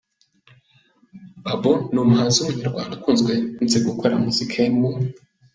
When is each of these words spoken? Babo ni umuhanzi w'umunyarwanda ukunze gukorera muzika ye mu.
Babo 1.43 1.71
ni 1.91 1.99
umuhanzi 2.03 2.37
w'umunyarwanda 2.39 2.93
ukunze 2.95 3.77
gukorera 3.87 4.23
muzika 4.25 4.55
ye 4.63 4.69
mu. 4.77 4.89